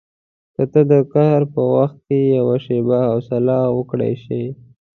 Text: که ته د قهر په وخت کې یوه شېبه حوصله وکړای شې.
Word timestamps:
که 0.55 0.63
ته 0.71 0.81
د 0.91 0.93
قهر 1.13 1.41
په 1.53 1.61
وخت 1.75 1.97
کې 2.07 2.19
یوه 2.37 2.55
شېبه 2.65 2.97
حوصله 3.09 3.57
وکړای 3.77 4.13
شې. 4.23 4.43